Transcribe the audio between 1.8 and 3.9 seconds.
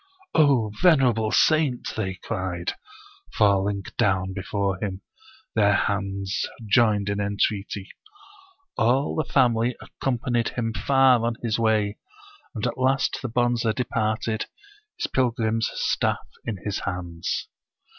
they cried, falling